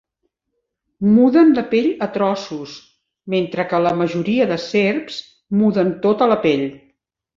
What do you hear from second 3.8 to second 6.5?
la majoria de serps muden tota la